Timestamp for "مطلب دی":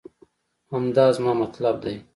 1.33-1.95